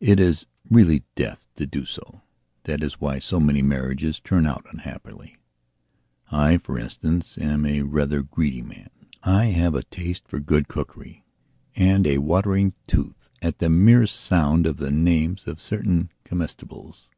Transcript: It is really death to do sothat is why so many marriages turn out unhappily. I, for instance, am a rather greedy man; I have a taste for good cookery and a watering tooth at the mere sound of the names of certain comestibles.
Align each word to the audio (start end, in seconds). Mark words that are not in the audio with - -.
It 0.00 0.18
is 0.18 0.46
really 0.70 1.02
death 1.14 1.46
to 1.56 1.66
do 1.66 1.82
sothat 1.82 2.82
is 2.82 3.02
why 3.02 3.18
so 3.18 3.38
many 3.38 3.60
marriages 3.60 4.18
turn 4.18 4.46
out 4.46 4.64
unhappily. 4.72 5.36
I, 6.32 6.56
for 6.56 6.78
instance, 6.78 7.36
am 7.36 7.66
a 7.66 7.82
rather 7.82 8.22
greedy 8.22 8.62
man; 8.62 8.88
I 9.22 9.50
have 9.52 9.74
a 9.74 9.82
taste 9.82 10.26
for 10.26 10.40
good 10.40 10.68
cookery 10.68 11.22
and 11.76 12.06
a 12.06 12.16
watering 12.16 12.72
tooth 12.86 13.28
at 13.42 13.58
the 13.58 13.68
mere 13.68 14.06
sound 14.06 14.64
of 14.66 14.78
the 14.78 14.90
names 14.90 15.46
of 15.46 15.60
certain 15.60 16.08
comestibles. 16.24 17.10